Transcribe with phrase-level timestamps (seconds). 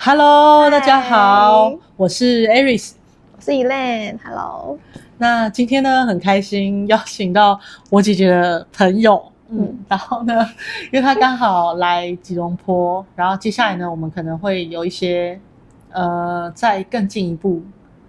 [0.00, 2.92] Hello，大家好，我是 Aris，
[3.36, 4.16] 我是 Elaine。
[4.24, 4.78] Hello，
[5.18, 7.58] 那今天呢，很开心邀请到
[7.90, 10.48] 我姐姐的朋友，嗯，然后呢，
[10.92, 15.38] 因为她刚好来吉隆坡，然后接下来呢，我们可能会有一些
[15.90, 17.60] 呃，再更进一步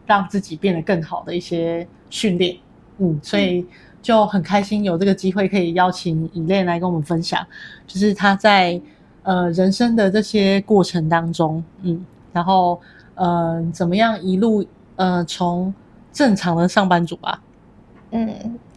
[0.06, 2.56] 让自己变得更好的一些训练，
[3.00, 3.66] 嗯，所以
[4.00, 7.44] 就很开心有这个机会可以邀请 Elaine 来跟我们分享，
[7.88, 8.80] 就是她在。
[9.30, 12.04] 呃，人生的这些过程当中，嗯，
[12.34, 12.82] 然后，
[13.13, 15.71] 呃，怎么样一路，呃，从
[16.12, 17.40] 正常的上班族吧，
[18.09, 18.27] 嗯，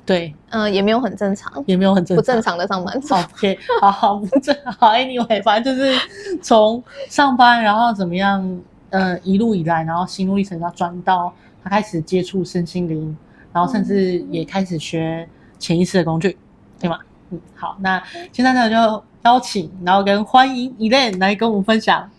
[0.04, 3.14] 对，嗯、呃，也没有很正常，也没有很正常，不正常的上班族。
[3.14, 5.98] OK，好 好不正好，Anyway，反正就是
[6.42, 8.60] 从上班，然后怎么样，
[8.90, 11.32] 呃，一路以来，然后心路历程要转到
[11.64, 13.16] 他开始接触身心灵，
[13.54, 15.26] 然后甚至也开始学
[15.58, 16.36] 潜意识的工具，
[16.78, 16.98] 对吗？
[17.32, 18.00] 嗯，好，那
[18.32, 19.02] 现在呢就。
[19.24, 22.10] 邀请，然后跟欢迎 Elaine 来跟我们分享。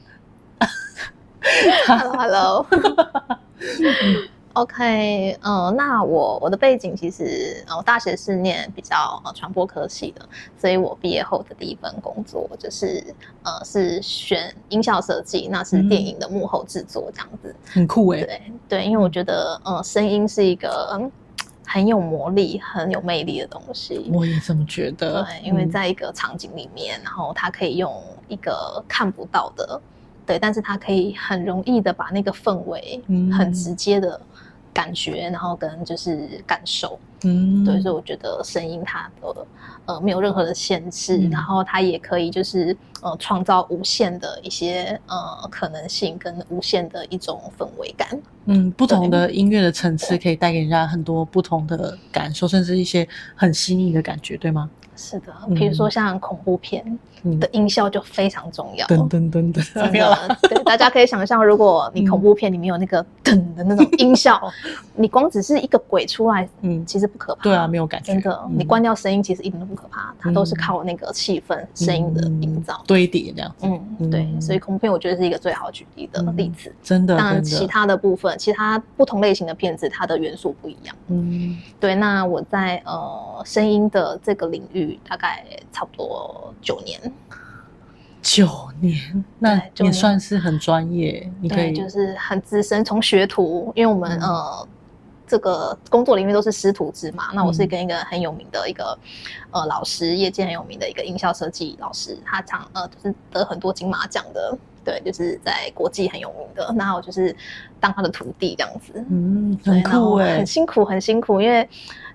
[1.85, 2.65] Hello，Hello。
[4.53, 10.25] OK，嗯，那我我的背景其实，我大学是念比较呃传播科系的，
[10.57, 13.03] 所以我毕业后的第一份工作就是
[13.43, 18.25] 呃是选音效设计，那是电影的幕后制作这样子，嗯、很酷哎、欸。
[18.25, 21.11] 对对，因为我觉得呃声音是一个。
[21.65, 25.23] 很有魔力、很有魅力的东西，我也这么觉得。
[25.23, 29.81] 对，因为在一个场景里面，嗯、然后他可以用一个看不到的，
[30.25, 34.19] 对，但是他可以很容易的把那个氛围，嗯，很直接的
[34.73, 39.47] 感觉，然后跟就是感受，嗯，对，所以我觉得声音它的
[39.85, 48.09] 呃没有任何的限制，嗯、然后它也可以就是呃创造无限的一些呃可能性跟无限的一种氛围感。
[48.45, 54.69] 嗯，不同的音乐的层次可以带给人家很多不同的感受，甚至一些很细腻的感觉，对吗？
[54.95, 56.83] 是的，比如说像恐怖片
[57.39, 58.85] 的音效就非常重要。
[58.87, 64.39] 噔噔噔噔，真的，对，大家可以想象，如果你恐怖片里面有那个噔的那种音效，
[64.95, 67.43] 你光只是一个鬼出来，嗯，其实不可怕。
[67.43, 68.13] 对啊，没有感觉。
[68.13, 73.55] 真的，你关掉声音，其实一点都不可怕，它都是靠那个气氛、声音的营造堆叠这样。
[73.61, 76.73] 嗯，对，所以恐怖片我觉得是一个最好举例的例子。
[76.83, 80.95] 真的，当然其他的部分，其他不同类型的片子，它的元素不一样。
[81.07, 81.95] 嗯，对。
[81.95, 84.82] 那我在呃声音的这个领域。
[85.07, 86.99] 大概差不多九年，
[88.21, 88.47] 九
[88.79, 91.29] 年，那也算是很专业。
[91.41, 94.67] 你可以就是很资深，从学徒，因为我们、嗯、呃
[95.27, 97.31] 这个工作里面都是师徒制嘛。
[97.33, 98.97] 那我是跟一个很有名的一个、
[99.51, 106.71] 嗯、呃老师，业界很有名的一个音效设计老师，他常呃就是得很多金马奖的，对，就是在国际很有名的。
[106.75, 107.35] 那我就是
[107.79, 111.67] 当他的徒弟这样子，嗯，很酷哎，很辛苦，很辛苦，因为。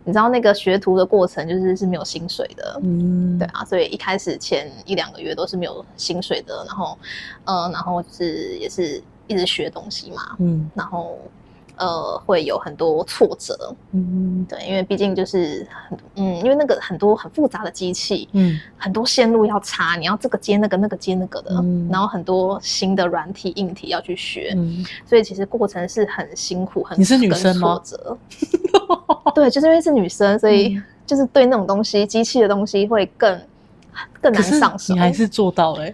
[0.09, 6.99] 你知道那个学徒的过程就是是没有薪水的，嗯，对啊，所以一开始前一两个月都是没有薪水的，然后，
[7.45, 11.19] 呃，然后就是也是一直学东西嘛，嗯，然后。
[11.81, 27.81] 呃，会有很多挫折，嗯，对，因为毕竟就是很，嗯，因为那个很多很复杂的机器，嗯，很多线路要插，你要这个接那个，那个接那个的，嗯，然后很多新的软体硬体要去学，嗯，所以其实过程是很辛苦，很，你是女生吗？
[27.85, 28.19] 挫折，
[29.35, 33.41] 对，就是因为是女生，所以就是对那种东西，机器的东西会更
[34.21, 35.85] 更难上手，你还是做到了。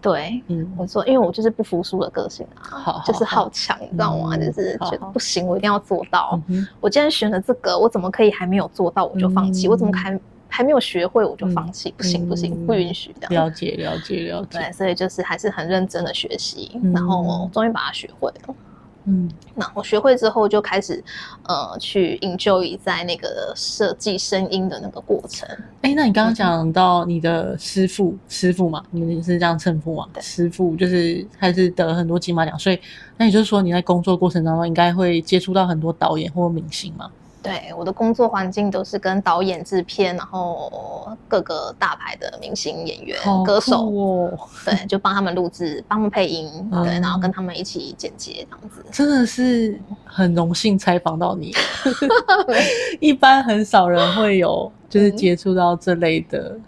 [0.00, 4.36] 对，嗯，我说，因为我就是不服输的个性啊，好好好，就是好强，你知道吗？
[4.36, 6.38] 嗯、就是觉得不行，我一定要做到。
[6.78, 9.66] 我既然选了这个，我怎么可以还没有做到我就放弃？
[9.66, 11.88] 嗯、我怎么还还没有学会我就放弃？
[11.88, 13.46] 嗯、不行不行，不允许这样。
[13.46, 14.58] 了解了解了解。
[14.58, 18.54] 对，所以就是还是很认真的学习，嗯、然后终于把它学会了。
[19.06, 21.02] 嗯，那我学会之后就开始，
[21.42, 25.46] 呃，去 enjoy 在那个设计声音的那个过程。
[25.82, 30.08] 哎、欸，那你刚刚讲到你的师傅，嗯、师傅嘛，你们是这样称呼嘛？
[30.20, 32.78] 师傅就是还是得了很多金马奖，所以
[33.18, 37.10] 那也就是说你在工作过程当中应该会接触到很多导演或明星嘛？
[37.44, 43.92] 对，我的工作环境都是跟导演、制片，然后各个大牌的明星、演员、哦、歌手，
[44.64, 48.82] 对，就帮他们录制、帮他们配音，嗯、对，然后跟他们一起剪接这样子。
[48.90, 51.52] 真的是很荣幸采访到你，
[52.98, 56.62] 一般很少人会有就是接触到这类的，嗯、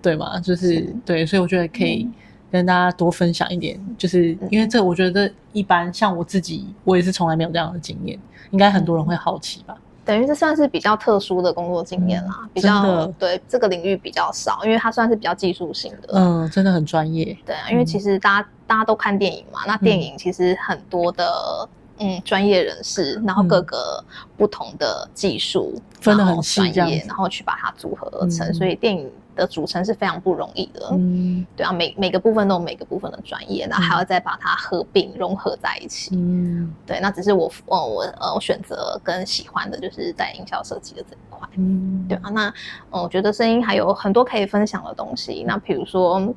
[0.00, 0.38] 对吗？
[0.38, 2.08] 就是，是对，所以我觉得可以
[2.52, 8.16] 跟大家多分享一点，嗯、就是因为这，我觉得一般像我自己，我也是从来没有这样的经验，
[8.52, 9.76] 应该很多人会好奇吧。
[10.10, 16.08] 等于是算是比较特殊的工作经验啦，嗯、比较对这个领域比较少，因为它算是比较技术性的。
[16.14, 17.26] 嗯，真的很专业。
[17.46, 21.68] 对啊，因为其实大家、嗯、大家都看电影嘛，那电影其实很多的
[21.98, 24.02] 嗯专业人士，然后各个
[24.36, 29.08] 不同的技术、嗯、分得很细，专业，然后去把它组合而成，嗯、所以电影
[29.40, 30.88] 的组成是非常不容易的。
[30.92, 36.14] 嗯，对啊，每每个部分都有每个部分的专业，然后还要再把它合并融合在一起。
[36.14, 41.48] 嗯，对，那只是我哦我呃我选择跟喜欢的就是在营销设计的这一块。
[41.56, 42.52] 嗯，对啊，那
[42.90, 45.42] 呃我觉得声音还有很多可以分享的东西。
[45.48, 46.34] 那比如说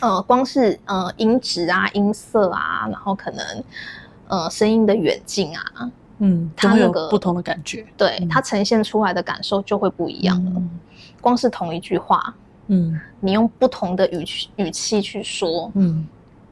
[0.00, 3.64] 呃光是呃音质啊音色啊，然后可能
[4.26, 5.90] 呃声音的远近啊。
[6.20, 10.52] 嗯，它那个不同的感觉，对、嗯、它呈现出来的感受就会不一样了。
[10.56, 10.70] 嗯、
[11.20, 12.34] 光是同一句话，
[12.68, 16.06] 嗯，你用不同的语气语气去说，嗯，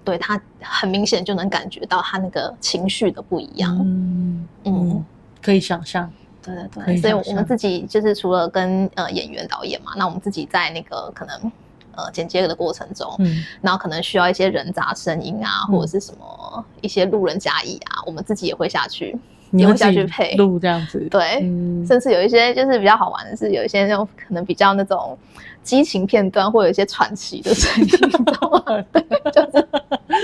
[0.04, 3.76] 对他很明显就能感觉到他那个情绪的不一样。
[3.80, 5.04] 嗯嗯，嗯，
[5.42, 6.10] 可以想象，
[6.42, 6.96] 对对对。
[6.96, 11.52] 所以我们自己就是除了跟呃演员导演嘛，那我们自己在那个可能
[11.94, 19.18] 呃剪接的过程中，嗯，然后可能需要一些人杂声音啊，嗯、或者是什么一些路人甲乙啊，我们自己也会下去。
[19.50, 20.34] 你会下去配。
[20.36, 25.16] 录这样子，对，嗯、甚至有一些就是比较好玩的是，有一些那种可能比较那种
[25.62, 28.84] 激情片段，或有一些传奇的声音，你知道吗？
[28.92, 29.02] 对，
[29.32, 29.68] 就是，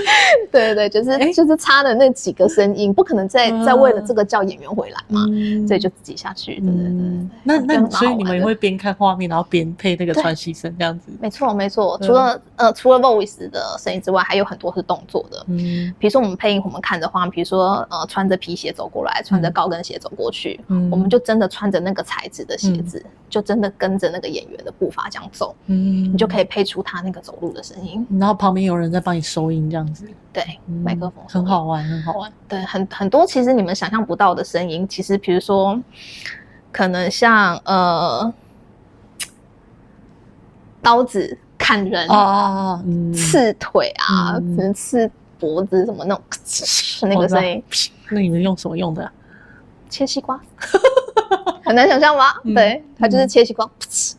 [0.51, 6.55] 对对，就是、欸、就是差的那几个声音，不可能再、嗯、再为了这个叫演员回来嘛，嗯、所以就自己下去。
[6.59, 11.11] 对对对，对，那那所以你们也会边看画面，然后边配那个传奇声这样子？
[11.19, 15.43] 没错没错，除了呃除了 voice 的声音之外，还有很多是动作的。
[15.47, 31.23] 嗯，比如说我们配音，我们看着画面，比如说呃穿着皮鞋走过来，穿着高跟鞋走过去，嗯、我们就真的穿着那个材质的鞋子，嗯、就真的跟着那个演员的步伐这样走，嗯，你就可以配出他那个走路的声音，然后旁边有人在帮你收音，这样子，对，麦克风。
[31.27, 35.79] 很好玩，很好玩，对，很很多其实你们想象不到的声音，其实比如说，
[36.71, 38.33] 可能像呃，
[40.81, 42.83] 刀子砍人啊，
[43.13, 45.09] 刺腿啊，可能刺
[45.39, 46.23] 脖子什么那种，
[47.09, 47.63] 那个声音，
[48.09, 49.09] 那你们用什么用的？
[49.89, 50.39] 切西瓜。
[51.65, 52.25] 很难想象吗？
[52.43, 53.65] 嗯、对，它就是切西瓜，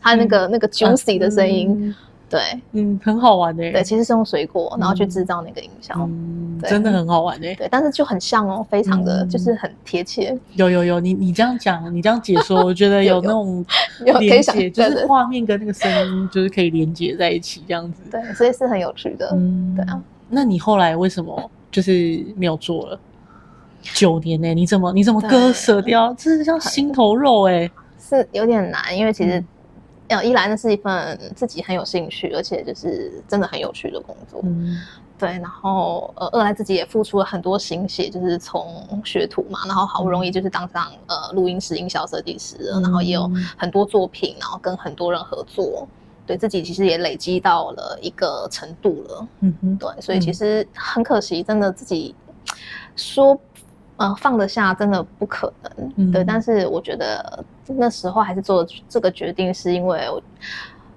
[0.01, 1.95] 它、嗯、那个那个 juicy 的声音，嗯、
[2.27, 2.41] 对，
[2.71, 3.71] 嗯，很好玩的。
[3.71, 7.53] 对，其实是用水果，然后去制造那个音效，嗯，真的很好玩的。
[7.55, 10.37] 对，但是就很像哦，非常的就是很贴切。
[10.55, 13.63] 有有有，你你这样讲，你这样解说， 我觉得有那种
[14.19, 18.01] 连接，就是画面跟那个声音就是可以连接在一起，这样子。
[18.09, 19.29] 对，所以是很有趣的。
[19.33, 20.01] 嗯，对啊。
[20.27, 22.99] 那你后来为什么就是没有做了？
[23.93, 24.55] 九年呢、欸？
[24.55, 26.11] 你怎么你怎么割舍掉？
[26.15, 29.43] 这是像心头肉哎、欸，是有点难，因为其实，
[30.07, 34.77] 呃、嗯，一来那是一份自己很有兴趣，而且就是真的很有趣的工作，嗯，
[35.17, 35.29] 对。
[35.29, 45.87] 然后呃，二来自己也付出了很多心血，就是从学徒嘛，然后好不容易就是当上呃录音师、音效设计师，然后也有很多作品，然后跟很多人合作，
[46.27, 49.89] 对自己其实也累积到了一个程度了，嗯哼，对。
[50.01, 52.13] 所以其实很可惜，真的自己
[52.95, 53.39] 说。
[53.97, 56.23] 呃，放得下真的不可能，嗯、对。
[56.23, 60.23] 但是我觉得那时候还是做这个决定，是因为我，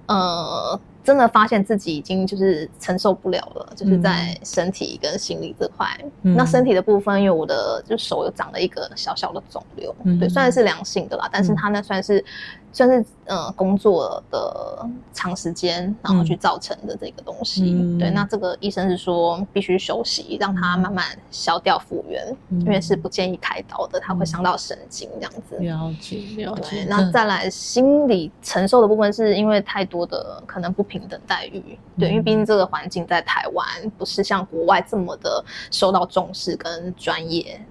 [0.06, 0.80] 呃。
[1.04, 5.86] 真的发现自己已经就是承受不了了，就是在身体跟心理这块。
[6.20, 12.24] 嗯、那身体的部分，因为我的就手又长了一个小小的肿瘤，嗯、对，虽然是良性的啦，但是它那算是、嗯、
[12.70, 17.72] 算是呃工作的长时间，然后去造成的这个东西。
[17.72, 25.56] 嗯、对，那这个医生是说必须休息，让它慢慢消掉复原，嗯、因为是不建议开刀的，它会伤到神经这样子。
[25.60, 26.82] 了解，了解。
[26.82, 30.98] 对，那再来心理承受的部分，是因为太多的可能不平。
[30.98, 33.64] 平等待遇，对，因为毕竟这个环境在台湾
[33.96, 37.64] 不是像国外这么的受到重视跟专业，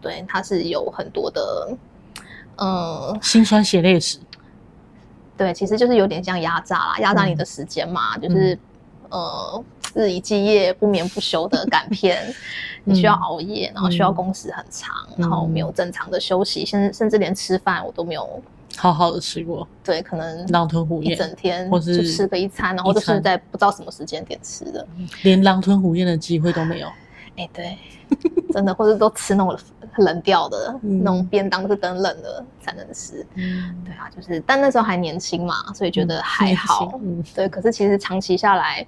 [0.00, 1.68] 对，它是有很多的，
[2.56, 4.18] 嗯，心酸血泪史，
[5.36, 8.58] 对，其实就是有点像压榨啦，压榨你的时间嘛，嗯、就是
[9.10, 12.34] 呃日以继夜、不眠不休的赶片，嗯、
[12.84, 18.42] 你需要熬夜，然后需要工时很长，嗯、然后没有正常的休息，甚甚至连吃饭我都没有。
[18.74, 24.88] 好好的吃过，对，可能狼吞虎咽一整天，或是吃个一餐，然后就是在不知道什么时间点吃的，
[25.24, 26.88] 连狼吞虎咽的机会都没有。
[27.36, 27.76] 哎，对，
[28.50, 29.54] 真的，或者都吃那种
[29.98, 33.26] 冷掉的那种便当，是等冷了才能吃。
[33.34, 36.98] 嗯，对啊，就是，但那时候还年轻嘛，所以觉得还好。
[37.02, 38.86] 嗯，对，可是其实长期下来，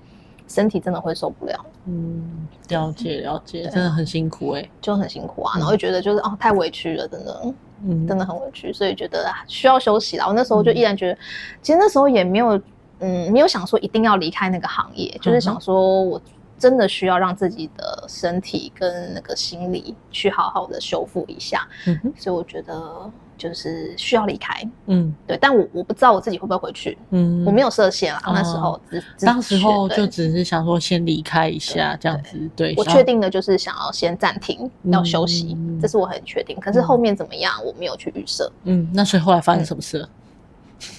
[0.49, 1.67] 身体真的会受不了。
[1.87, 7.55] 嗯，了解了解，真的很辛苦哎，就很辛苦啊，然后觉得就是哦，太委屈了，真的。
[7.87, 10.27] 嗯，真的很委屈，所以觉得需要休息啦。
[10.27, 11.19] 我那时候就依然觉得，嗯、
[11.61, 12.59] 其实那时候也没有，
[13.01, 16.19] 嗯，没有想说一定要离开那个行业，嗯、就是想说我
[16.65, 21.69] 真的需要让自己的身体跟那个心理去好好的修复一下。
[21.87, 23.11] 嗯，所以我觉得。
[23.37, 36.57] 就是需要离开，嗯，对，但我我不知道我自己会不会回去，嗯，我没有设限啊，那时候只当时候就只是想说先离开一下这样子，对，我确定的就是想要先暂停，要休息，这是我很确定。
[36.61, 40.09] 可是后面怎么样，我没有去预设，嗯，那所以后来发生什么事了？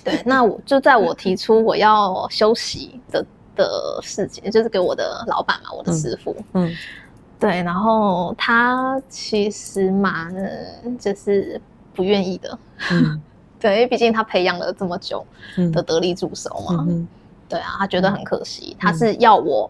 [0.04, 3.26] 对，那我就在我提出我要休息的
[3.56, 6.78] 的事情，就是给我的老板嘛，我的师傅，嗯，嗯
[7.40, 10.34] 对，然后他其实蛮
[11.00, 11.60] 就是
[11.94, 12.58] 不愿意的，
[12.92, 13.22] 嗯，
[13.60, 15.26] 对，因为毕竟他培养了这么久
[15.74, 17.08] 的得力助手嘛，嗯嗯、
[17.50, 19.70] 对啊，他觉得很可惜，嗯、他是要我。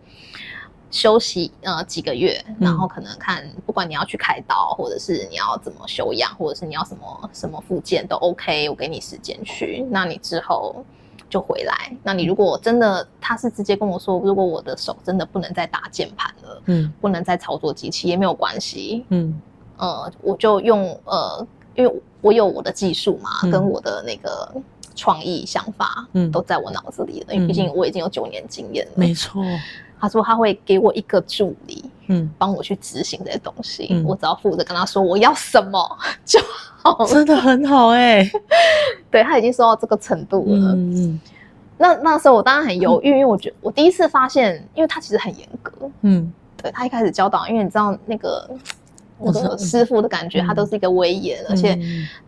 [0.91, 9.85] 休息呃几个月，然后可能看不管你要去开刀，或者是你要怎么休养，或者是你要什么什么复健都 OK，我给你时间去。
[9.91, 10.85] 那你之后
[11.29, 11.95] 就回来。
[12.03, 19.39] 那你如果真的，他是直接跟我说，如果我的手真的不能再打键盘了，嗯，不能再操作机器也没有关系，嗯，
[19.77, 24.49] 呃，我就用呃，因为我有我的技术嘛，嗯、跟我的那个
[24.95, 27.27] 创意想法，嗯，都在我脑子里了。
[27.29, 29.43] 嗯、因为毕竟我已经有九年经验了，没错。
[29.97, 33.87] 他说他会给我一个助理，嗯，帮我去执行这些东西。
[33.89, 36.39] 嗯、我只要负责跟他说我要什么 就
[36.91, 38.31] 好，真的很好哎、欸。
[39.09, 40.73] 对，他已经说到这个程度了。
[40.73, 41.19] 嗯，
[41.77, 45.71] 那那时候我当然很犹豫，嗯、因为我觉得我第一次发现，因为他其实很严格。
[46.01, 48.49] 嗯，对他一开始教导，因为你知道那个
[49.17, 51.79] 我的师傅的感觉，他都是一个威严，嗯、而且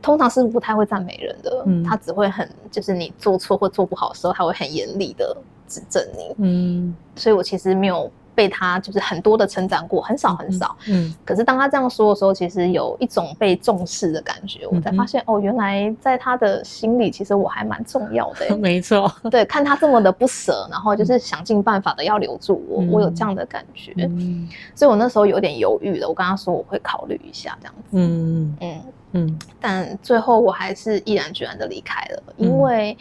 [0.02, 5.38] 通常师傅不太会赞美人的，嗯、他只会很就是你做错或做不好的时候，他会很严厉的。
[5.70, 28.82] 指正你，嗯，所以我其实没有被他就是很多的成长过，很少很少，嗯，嗯，可是当他这样说的时候，其实有一种被重视的感觉，我才发现哦，原来在他的心里，其实我还蛮重要的， 没错，对，看他这么的不舍，然后就是想尽办法的要留住我，嗯、我有这样的感觉，嗯，所以我那时候有点犹豫了，我跟他说我会考虑一下这样子，嗯嗯
[29.14, 32.94] 嗯，但最后我还是毅然决然的离开了，因为。
[32.94, 32.98] 嗯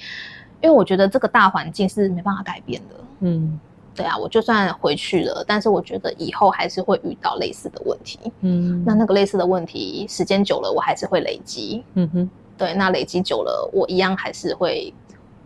[0.63, 3.61] 因为我觉得这个大环境是没办法改变的，嗯，
[3.97, 14.93] 对啊，我就算回去了，但是我觉得以后还是会遇到类似的问题，嗯，那那个类似的问题时间久了，我还是会累积，嗯哼，对，那累积久了，我一样还是会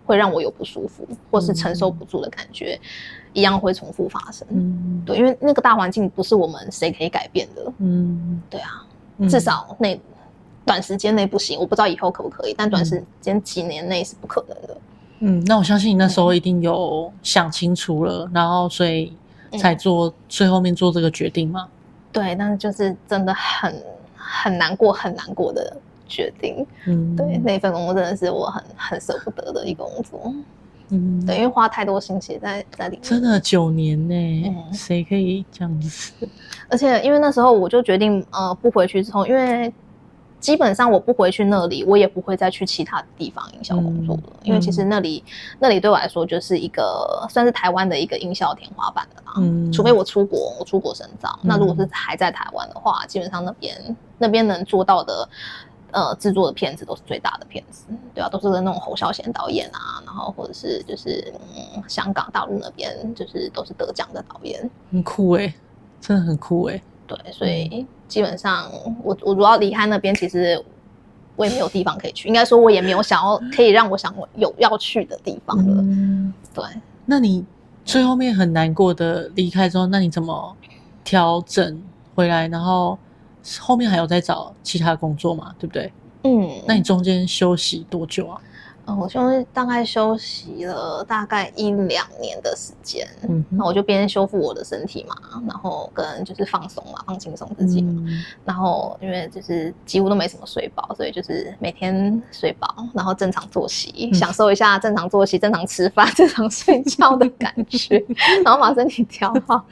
[0.05, 2.87] 会让我有不舒服，或是承受不住的感觉，嗯、
[3.35, 8.85] 一样会重复发生，嗯，对，因为那个大环境不是我们谁可以改变的，嗯，对啊，
[9.29, 9.99] 至少那
[10.65, 14.77] 短时间内不行，我不知道以后可不可以，但短时间几年内是不可能的。
[15.23, 19.13] 嗯，那我相信你那时候一定有想清楚了，嗯、然后所以
[19.59, 21.69] 才做、嗯、最后面做这个决定嘛。
[22.11, 23.75] 对，但是就是真的很
[24.15, 25.77] 很难过，很难过的
[26.09, 26.67] 决定。
[26.87, 30.35] 嗯，对，那份工作真的是我很很舍不得的一个工作。
[30.89, 33.03] 嗯，对，因为花太多心血在在里面。
[33.03, 34.15] 真的九年呢？
[34.49, 36.13] 嗯，谁可以这样子？
[36.71, 39.73] 而且因为那时候我就决定呃不回去之后，因为。
[40.41, 45.23] 基本上我不回去那里，我也不会再去其他地方营销工作了，嗯、因为其实那里
[45.59, 49.35] 那里对我来说就是一个算是台湾的一个营销天花板的啦。
[49.37, 51.39] 嗯，除非我出国，我出国深造。
[51.43, 55.29] 嗯、那如果是还在台湾的话，基本上那边那边能做到的，
[55.93, 65.55] 呃，制作的片子都是最大的片子，对啊，都是跟那种侯孝贤导演啊，然后或者是就是嗯香港大陆那边就是都是得奖的导演，很酷哎、欸，
[66.01, 66.83] 真的很酷哎、欸。
[67.17, 68.71] 对，所以基本上
[69.03, 70.63] 我我如果要离开那边，其实
[71.35, 72.29] 我也没有地方可以去。
[72.29, 75.83] 应该说，我也没有想要可以让我想有要去的地方了。
[75.83, 76.65] 嗯、对，
[77.07, 77.45] 那你
[77.85, 80.57] 最后面很难过的离开之后，那你怎么
[81.03, 81.83] 调整
[82.15, 82.47] 回来？
[82.47, 82.97] 然后
[83.59, 85.53] 后面还有在找其他工作嘛？
[85.59, 85.93] 对不对？
[86.23, 88.41] 嗯，那你中间休息多久啊？
[88.99, 89.21] 我休
[89.53, 95.15] 大概休息了大概一两年的时间，嗯，那我就边修复我的身体嘛，
[95.47, 108.05] 然后跟就是放松嘛，放轻松自己嘛，嗯、然后因为就是几乎都没什么睡饱，所以就是每天睡饱，然后正常作息，嗯、享受一下正常作息、正常吃饭、 正常睡觉的感觉，
[108.45, 109.65] 然后把身体调好。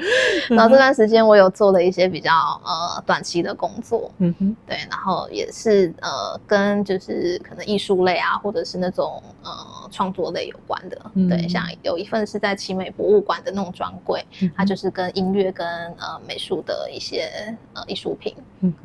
[0.49, 2.33] 然后这段时间我有做了一些比较
[2.65, 9.08] 呃短期的工作，嗯哼，对，然后也是呃跟就是可能艺术类啊，或者是那种。
[9.43, 9.51] 呃，
[9.91, 17.31] 创作类有关的，嗯、对，像有一份是在奇美博物馆的那种专柜，嗯、它就是跟音乐跟呃美术的一些
[17.75, 18.35] 呃艺术品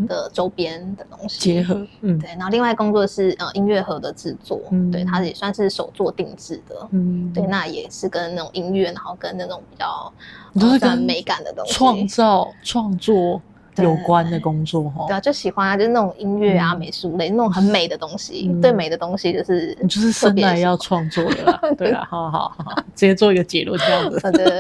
[0.08, 1.40] 的周边的东西。
[1.40, 2.30] 结合，嗯，对。
[2.32, 10.12] 然后另外工作是呃音乐盒的制作，嗯、对，它也算是手做定制的，嗯，对，那也是跟那种音乐，然后跟那种比较
[10.60, 13.42] 都是美感的东西，创造创作。
[13.78, 24.60] 有关的工作哈，对啊，就喜欢啊，就是那种音乐啊、美术类那种很美的东西，对美的东西就是你就是生来要创作的啦， 对啊，好好好，直接做一个结论这样子，对对对，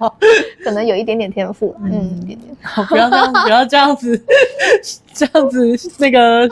[0.64, 1.92] 可能有一点点天赋，嗯，
[2.22, 4.24] 一点点，好，不要这样，不要这样子，
[5.12, 6.48] 这样子，那个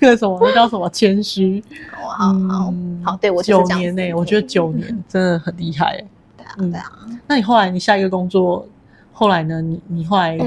[0.00, 1.62] 那个什么，那叫什么谦虚，
[2.00, 2.74] 好好
[3.04, 5.96] 好，对我九年内，我觉得九年真的很厉害，
[6.36, 6.92] 对啊，对啊，
[7.26, 8.68] 那你后来你下一个工作
[9.12, 9.62] 后来呢？
[9.62, 10.38] 你你后来。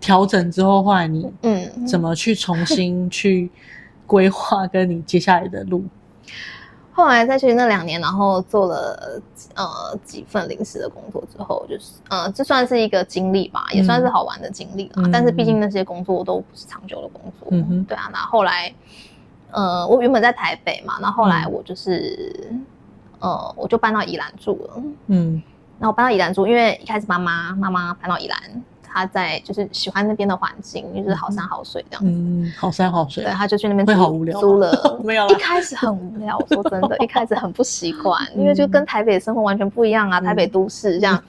[0.00, 3.50] 调整之后，后来你嗯，怎么去重新去
[4.06, 5.84] 规划跟你接下来的路？
[6.92, 9.20] 后来在学习那两年，然后做了
[9.56, 14.94] 呃几份临时的工作之后，就是呃这算是一个经历吧，也算是好玩的经历了。
[14.98, 18.08] 嗯、但是毕竟那些工作都不是长久的工作，嗯、哼对啊。
[18.12, 18.72] 那后来
[19.50, 22.64] 呃我原本在台北嘛，那后来我就是、嗯、
[23.18, 25.42] 呃我就搬到宜兰住了，嗯，
[25.80, 28.38] 然后搬到宜兰住，因为一开始妈妈妈妈搬到宜兰。
[28.94, 32.10] 他在就是喜欢那边的环境，就是好山好水这样子。
[32.10, 33.24] 嗯，好山好水。
[33.24, 33.92] 对，他就去那边租。
[33.92, 34.40] 会好无聊。
[34.40, 34.72] 租了
[35.02, 35.28] 没有？
[35.30, 40.20] 一开始很无聊，我 说真的，一开始很不习惯，因为就跟台北生活完全不一样啊。
[40.20, 41.20] 台北都市这样，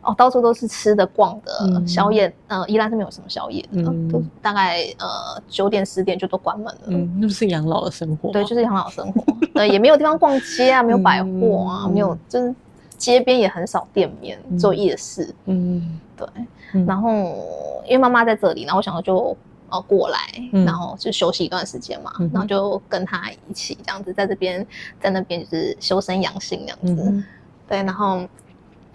[0.00, 5.06] 哦，到处都是吃的、逛的，宵夜，呃，宜兰是没有什么宵夜的，都大概呃
[5.46, 6.80] 九点十点就都关门了。
[6.86, 8.32] 嗯，那不是养老的生活。
[8.32, 9.22] 对，就是养老生活。
[9.52, 12.54] 对，也没有地方逛街啊，没有百货啊，没有，就是
[12.96, 15.34] 街边也很少店面，做夜市。
[15.46, 16.84] 嗯，对。
[16.84, 19.36] 然后，因为妈妈在这里，然后我想说就
[19.68, 20.18] 呃过来，
[20.64, 24.66] 然后就休息一段时间嘛，然后就跟她一起这样子在这边，
[25.00, 27.24] 在那边就是修身养性这样子。
[27.68, 28.20] 对，然后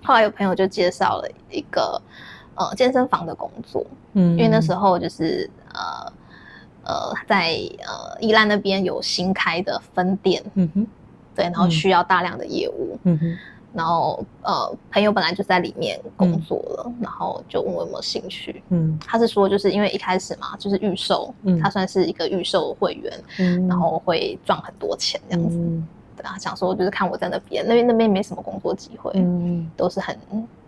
[0.04, 2.02] 后来有朋友就介绍了一个
[2.56, 6.14] 呃健身房的工作，嗯，因为那时候就是呃
[6.84, 10.88] 呃在呃宜兰那边有新开的分店，嗯哼，
[11.36, 13.38] 对，然后需要大量的业务，嗯哼。
[13.76, 18.64] 然后，呃，朋友本来就在里面工作了，嗯、然后就问我有没有兴趣。
[18.70, 25.58] 嗯，他是说，就是因为一开始嘛，就是预售，嗯，他算是一个预售会员，嗯，然后会赚很多钱这样子。
[25.58, 30.18] 嗯、对啊，想说就是看我在那边，那边那边没什么工作机会，嗯，都是很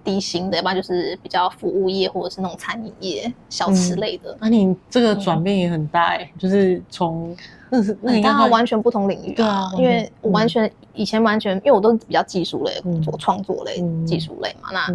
[0.08, 4.38] 低薪的，要不然就是比较服务业或者是那种餐饮业、小吃类的。
[4.40, 7.36] 那、嗯啊、你这个转变也很大哎，嗯、就是从。
[7.70, 9.70] 那是那你看，完全不同领域啊！
[9.78, 14.70] 因为我完全以前完全，因为我都是比较技术类的工作，创作类、技术类嘛。
[14.72, 14.88] 那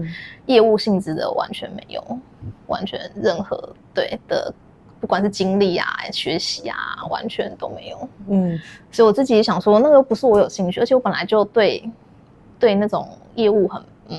[0.47, 2.03] 业务性质的完全没有，
[2.69, 4.51] 完全任何对的，
[4.99, 6.79] 不管是经历啊、学习啊，
[7.11, 8.09] 完全都没有。
[8.29, 8.59] 嗯，
[8.91, 11.87] 所以我自己也想说，那个不是我有兴趣，而且我本来就对
[12.59, 14.19] 对那种业务很嗯。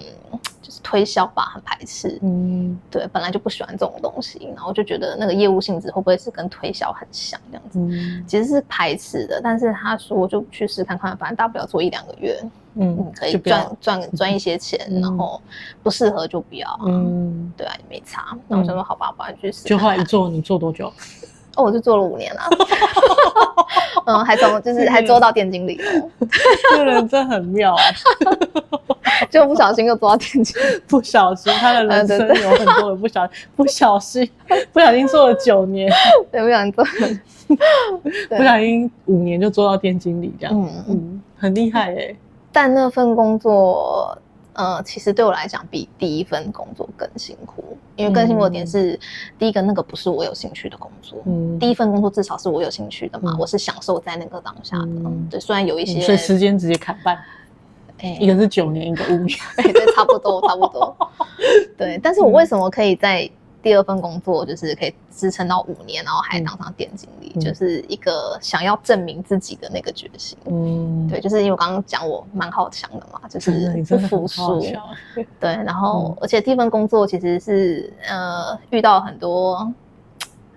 [0.81, 2.17] 推销吧，很排斥。
[2.21, 7.79] 嗯，对，本来就不喜欢这种东西，然后就觉得那个业务性质会不会是跟推销很像这样子？
[7.79, 9.41] 嗯，其实是排斥的。
[9.43, 12.41] 但是他说就去试看看，反正大不了做一两个月，
[12.75, 15.41] 嗯，可以赚赚赚一些钱，然后
[15.81, 16.79] 不适合就不要。
[16.85, 18.37] 嗯，对啊，也没差。
[18.47, 19.65] 那我想说，好吧，不然去试。
[19.65, 20.91] 就后来一做，你做多久？
[21.55, 22.41] 哦，我就做了五年了。
[24.05, 26.09] 嗯，还从就是还做到店经理了。
[26.71, 27.81] 这个人真很妙啊。
[29.29, 34.29] 就不小心又做到店经理， 不小心他的人生有很多的不小心，不小心
[34.73, 35.89] 不小心做了九年，
[36.31, 36.83] 对，不小心做，
[38.37, 42.15] 不小心五年就做到店经理这样，嗯嗯，很厉害哎。
[42.51, 44.17] 但那份工作，
[44.53, 48.99] 呃，其实对我来讲比第一份工作更辛苦，因为更辛苦的点是，
[49.37, 54.87] 第一个那个不是我有兴趣的工作，嗯，第一份工作至少是我有兴趣的嘛，我是享受在那个当下的，
[55.29, 57.19] 对，虽然有一些，所以时间直接砍半。
[58.19, 60.93] 一个是九年，一个五年， 对对，差不多差不多。
[61.77, 63.29] 对，但是我为什么可以在
[63.63, 70.37] 第二份工作，就是可以支撑到五年，然后还当上店经理，嗯、就是一个想要证明自己的那个决心。
[70.45, 74.59] 嗯，对，就是因为我刚刚讲我蛮好强的嘛，就是不服输。
[75.39, 79.73] 对，然后、嗯、而且第一份工作其实是呃遇到很多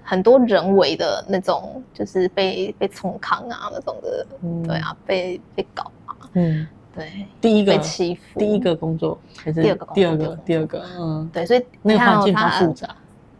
[0.02, 6.66] 很多人为的那种，就是被被冲康啊那种的，嗯、对啊，被被搞啊，嗯。
[6.96, 9.86] 对，第一个被欺负，第一个工作还是第二个？
[9.94, 12.88] 第二个，第二个，嗯，对，所以那个环境很复杂。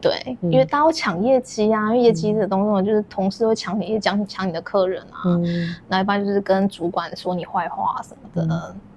[0.08, 5.22] 对，因为大家会抢业绩啊，因为业绩这东西就是同事会抢你，抢抢你的客人啊。
[5.26, 8.46] 嗯，那一般就是跟主管说你坏话什么的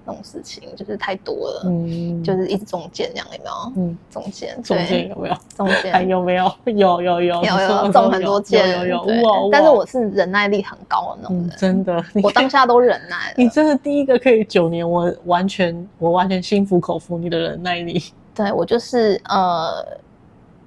[0.04, 1.62] 那种事情，就是太多了。
[1.66, 3.72] 嗯，就是一直中箭这样，有没有？
[3.76, 5.36] 嗯，中箭，中间有没有？
[5.56, 6.52] 中箭还 有没有？
[6.66, 9.48] 有有有有有中很多箭，有有有。
[9.50, 13.34] 但是我是忍耐力很高的那种人，真的，我当下都忍耐。
[13.36, 18.02] 你真的第一个可以九年，我完全我完全心服口服你的忍耐力。
[18.34, 19.84] 对，我就是呃。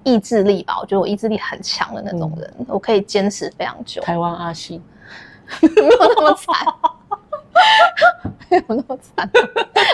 [0.04, 4.02] 意志力吧，我觉得我意志力很强的那种人，嗯、我可以坚持非常久。
[4.02, 4.82] 台湾阿信
[5.62, 6.56] 没有那么惨，
[8.50, 9.30] 没有那么惨，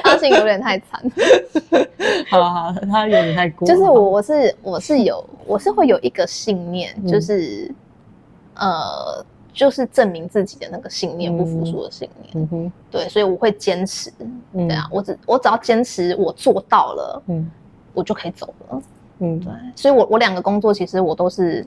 [0.04, 1.02] 阿信有点太惨。
[2.30, 3.68] 好好，他有点太过。
[3.68, 7.66] 就是我，我是我是有，我是会有一个信念，就是、
[8.56, 12.32] 嗯、呃，就是证明自己的那个信念，不服输的信念。
[12.36, 14.12] 嗯哼，对，所以我会坚持。
[14.54, 17.52] 对啊，我只我只要坚持，我做到了，嗯，
[17.94, 18.82] 我就可以走了。
[19.20, 21.66] 嗯，对，所以我，我我两个工作其实我都是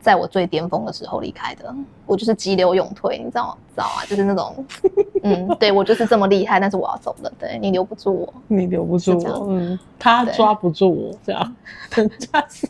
[0.00, 1.74] 在我最巅峰的时候离开的。
[2.06, 3.56] 我就是急流勇退，你知道吗？
[3.74, 4.64] 知道啊，就是那种，
[5.22, 11.56] 嗯，对我就是这么厉害，但是我要走了，对，你留不住我，你留不住我，嗯，他抓不住我，这样，
[11.96, 12.68] 人家是，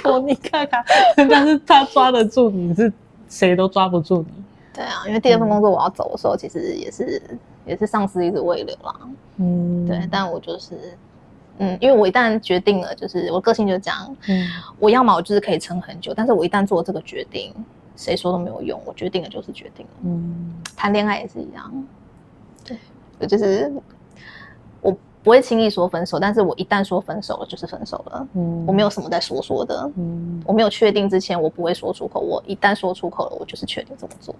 [0.00, 0.84] 可你看看，
[1.16, 2.92] 人家是他抓得住你，是
[3.28, 4.44] 谁都抓不住你。
[4.72, 7.20] 对啊，因为第二份工作我要走的时候，嗯、其实也是
[7.66, 8.94] 也是上司一直未留啦。
[9.38, 10.96] 嗯，对，但我就是，
[11.58, 17.52] 嗯，因为我一旦决定了，就是我个性就这样，嗯，我要么我就是可以撑很久，但是我一旦做这个决定，
[17.96, 19.92] 谁说都没有用，我决定了就是决定了。
[20.04, 21.86] 嗯，谈恋爱也是一样，
[22.64, 22.78] 对，
[23.18, 23.72] 我就是。
[25.24, 28.28] 不会轻易说分手，但是我一旦说分手了，就是分手了。
[28.34, 29.90] 嗯，我没有什么在说说的。
[29.96, 32.20] 嗯，我没有确定之前，我不会说出口。
[32.20, 34.34] 我一旦说出口了，我就是确定这么做。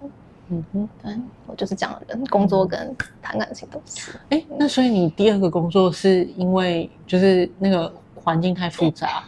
[0.49, 1.17] 嗯哼，对，
[1.47, 2.23] 我就是这样的人。
[2.27, 4.11] 工作跟谈感情都是。
[4.29, 7.91] 哎、嗯，那所以你第二个工作是因为就是那个
[8.23, 9.23] 环境太复杂，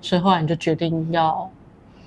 [0.00, 1.48] 所以后来你就决定要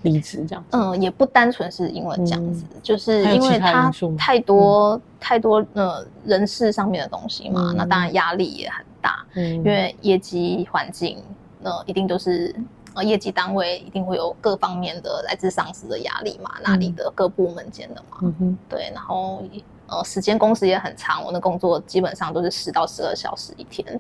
[0.02, 0.78] 离职这样子。
[0.78, 8.86] 嗯，也不单纯是因为这样子，嗯、就是因为他太多、嗯、太多呃人事上面的东西嘛，嗯、那当然压力也很。
[9.02, 11.24] 大，嗯，因为业绩环境，
[11.60, 12.56] 那一定都是
[12.94, 19.44] 呃业绩单位一定会有各方面的来自上司的压力嘛，那里的各部门间的嘛，嗯哼，对，然后
[19.88, 24.00] 呃时间工时也很长，我的工作基本上都是十到十二小时一天，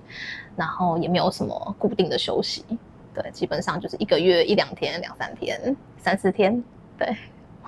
[0.56, 2.64] 然后也没有什么固定的休息，
[3.14, 6.64] 对，基本上就是一个月一两天、两三天、三四天，
[6.98, 7.16] 对。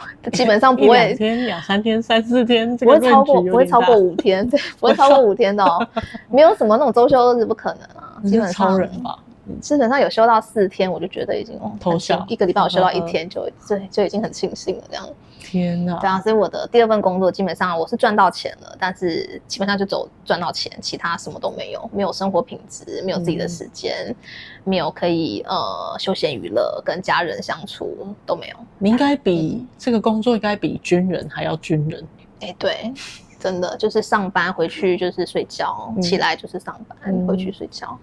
[0.34, 5.88] 基本上不会两天、两三天、三四天，不会超过，不会超过五天， 对，不会超过五天的哦，
[6.30, 8.70] 没有什么那种周休日不可能啊，基本上。
[8.70, 9.18] 超人吧。
[9.60, 12.24] 基本上有休到四天，我就觉得已经哦，偷笑。
[12.30, 15.06] 一个礼拜我休到一天就，就对，就已经很庆幸了这样。
[15.44, 15.98] 天哪！
[16.00, 24.16] 对啊，所以我的第二份工作基本上我是赚到钱了，但是基本上就走赚到钱，其他什么都没有，没有生活品质，没有自己的时间，嗯、
[24.64, 28.56] 没有可以呃休闲娱乐、跟家人相处都没有。
[28.78, 32.08] 你应该比、嗯、这个工作应该比军人还要军人。
[32.42, 32.94] 哎、欸，对，
[33.40, 37.98] 真的就是上班回去就是睡觉，嗯、起来就是上班，嗯、回去睡觉。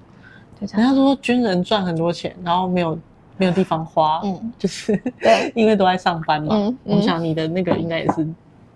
[0.58, 2.98] 人家说军人赚很多钱，然后没有。
[3.38, 6.54] 没有地方花，嗯，就是对， 因为都在上班嘛。
[6.54, 8.16] 嗯，我想你的那个应该也是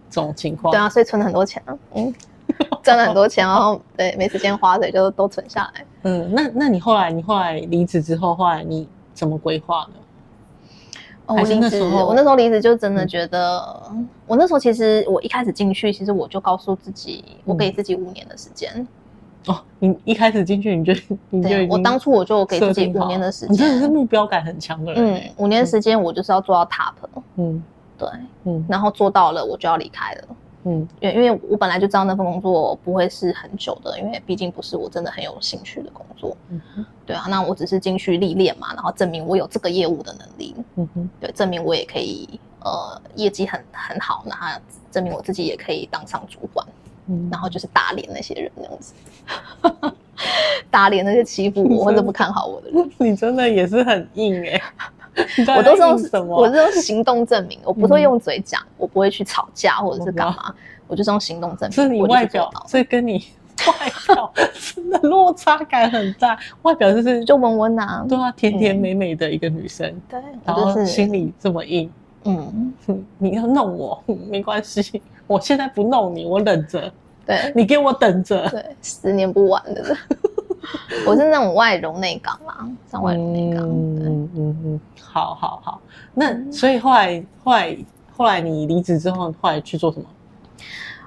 [0.09, 0.72] 这种情况。
[0.72, 2.14] 对啊，所以存了很多钱啊，嗯，
[2.83, 5.85] 赚了很多钱，然后对，没时间花，所以就都存下来。
[6.05, 9.94] 嗯，那那你后来你后来离职之后，后来你怎么规划呢？
[11.27, 13.62] 哦，我离职，我那时候离职就真的觉得，
[14.27, 18.87] 我那时候其实我一开始进去，其实我就告诉自己，我给自己五年的时间。
[19.47, 20.93] 哦，你一开始进去你就
[21.31, 25.15] 你就我当初我就给自己五年的时间，你真的是目标感很强的人。
[25.15, 26.93] 嗯，五年时间我就是要做到 top。
[27.37, 27.63] 嗯，
[27.99, 28.09] 对，
[28.45, 30.25] 嗯，然后做到了我就要离开了。
[30.65, 36.37] 嗯，因为因为我本来就知道那份工作不会是很久的，因为毕竟不是我真的很有兴趣的工作。
[36.51, 40.55] 嗯哼，对啊，那我只是进去历练嘛，然后证明我有这个业务的能力。
[40.77, 42.29] 嗯哼，对，证明我也可以
[42.61, 44.57] 呃业绩很很好，那
[44.93, 46.65] 证明我自己也可以当上主管。
[47.07, 48.95] 嗯，然后就是打脸那些人那样子，
[50.71, 52.91] 打脸那些欺负我或者不看好我的人。
[52.99, 54.62] 你真的也是很硬哎、欸！
[55.59, 56.37] 我都是用什么？
[56.37, 60.55] 我是用行动证明，我不会用嘴讲，嗯、我不会去吵架或者是干嘛，
[60.87, 61.73] 我就是用行动证明。
[61.73, 63.25] 是你外表，所以跟你
[63.67, 64.33] 外表
[64.75, 66.38] 真的落差感很大。
[66.62, 71.91] 外表就是就温温啊，对啊，甜甜美美的一个女生，对、嗯，然后心里这么硬。
[72.25, 72.73] 嗯，
[73.19, 75.03] 你要弄我 没关系。
[75.27, 76.93] 我现在不弄你，我忍着。
[77.25, 78.49] 对，你给我等着。
[78.49, 79.97] 对，十年不晚的。
[81.07, 83.69] 我是那种外柔内刚嘛，像外柔内刚。
[83.69, 85.81] 嗯嗯嗯，好好好。
[86.15, 87.77] 那所以后来后来
[88.17, 90.07] 后来你离职之后，后来去做什么？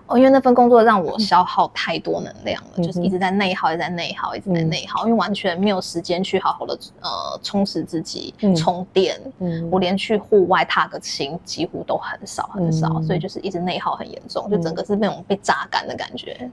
[0.07, 9.19] 哦，因为那份工作让我消耗太多能量了，嗯、就是一直在内耗，一直在内耗，一直在内耗，嗯、因为完全没有时间去好好的呃充实自己、嗯、充电。
[9.39, 16.49] 嗯，我连去户外踏个青几乎都很少很少，嗯、所以就是一直内耗很严重，嗯、就整个是那种被榨干的感觉，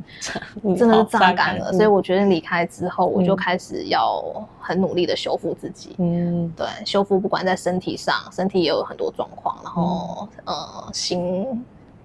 [0.62, 1.70] 嗯、真的是榨干了。
[1.74, 4.24] 所以我决定离开之后，我就开始要
[4.58, 5.94] 很努力的修复自己。
[5.98, 11.62] 嗯，对，修复不管在身体上，身体也有很多状况，然后、嗯、呃心。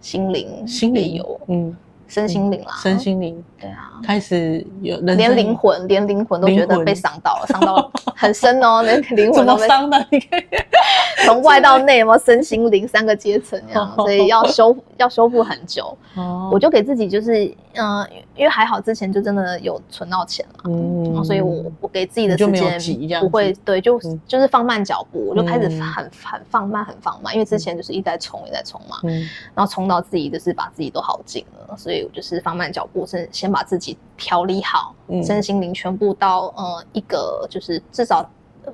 [0.08, 1.76] 心灵，心灵有，嗯。
[2.10, 10.44] 身心灵啦，身心灵，对啊，开始有连灵魂，连灵魂都觉得被伤到了，伤到很深哦，连灵魂都被伤的，你可以
[11.26, 15.98] 从外到内，有没有身心灵三个阶层这样， 所以要修要修复很久。
[16.16, 29.22] 哦，我就给自己就是，嗯，因为还好之前就真的有存到钱了，嗯，所以我我给自己的时间不会，对，就就是放慢脚步，我就开始很很放慢，很放慢，因为之前就是一直在冲，一直在冲嘛，嗯，
[29.56, 32.18] 然后冲到自己就是把自己都耗尽了，所以我。
[32.18, 38.28] 就是放慢脚步，先先把自己调理好，嗯、身心灵全部到呃一个就是至少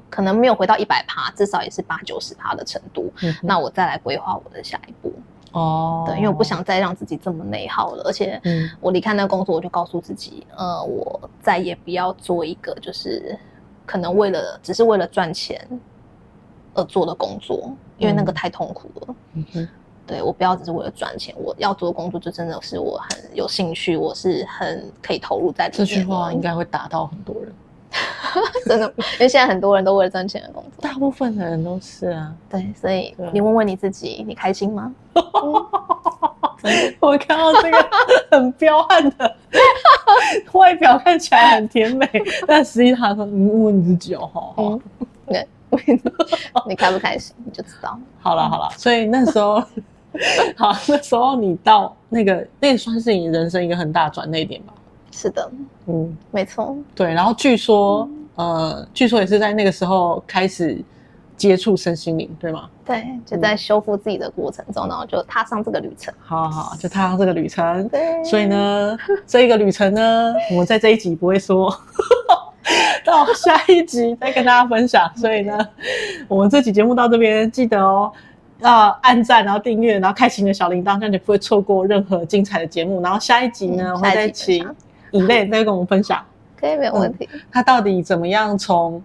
[0.10, 3.12] 可能没有回到一百趴，至少也是八九十趴的程度。
[3.22, 5.14] 嗯、那我再来规划我的下一步。
[5.52, 8.42] 哦，对，因为我不想再让自己这么内耗了，而且
[8.80, 13.38] 我离开那个工作，我就告诉自己，呃，我再也不要做一个就是
[13.86, 15.64] 可能为了只是为了赚钱
[16.74, 19.16] 而做的工作，因为那个太痛苦了。
[19.34, 19.68] 嗯哼
[20.06, 25.78] 对，我不要只是为了赚钱，我要做的工作就真的是我很有兴趣，我是很可以投入在里面。
[25.78, 27.54] 这句话应该会打到很多人，
[28.66, 32.34] 真的，因为现在很多人都为了赚钱而工作，大部分的人都是啊。
[32.50, 34.94] 对，所以你问问你自己，你开心吗？
[37.02, 37.90] 我看到这个
[38.32, 39.36] 很彪悍的
[40.54, 42.10] 外表看起来很甜美，
[42.48, 44.80] 但实际上说，你问问你自己哦，好，嗯，
[45.28, 45.46] 对，
[46.66, 48.00] 你开不开心你就知道。
[48.22, 49.56] 好了好了，所以那时候，
[50.56, 54.74] 好，那时候你到那个，那个算是你人生一个很大转捩点吧？
[55.14, 55.52] 是的，
[55.86, 56.76] 嗯，没错。
[56.96, 60.84] 对，然后据说，呃，据说也是在那个时候开始。
[61.36, 62.70] 接触身心灵，对吗？
[62.86, 66.14] 对，就在修复自己的过程中，嗯、然后就踏上这个旅程。
[66.22, 67.90] 好好，就踏上这个旅程。
[67.90, 71.76] 对，所以呢，这一个旅程呢，我们在这一集不会说，
[73.04, 75.12] 到下一集再跟大家分享。
[75.18, 75.58] 所以呢，
[76.28, 78.10] 我们这期节目到这边，记得哦，
[78.60, 83.02] 要按赞，然后订阅，然后开启你的小铃铛，这样就不会错过任何精彩的节目。
[83.02, 84.66] 然后下一集呢，嗯、我会再请
[85.14, 86.22] 以内再跟我们分享。
[86.60, 87.30] 可以，没有问题。
[87.50, 89.02] 他到底怎么样从，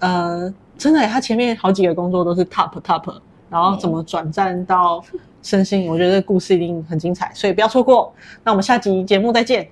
[0.00, 0.54] 呃。
[0.76, 3.14] 真的，他前面好几个工作都是 top top，
[3.48, 5.00] 然后怎么转战到
[5.40, 8.12] 身心，我觉得这个故事一定很精彩，所以不要错过。
[8.42, 9.68] 那我们下集节目再见，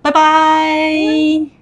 [0.00, 0.92] 拜拜。
[0.94, 1.55] 嗯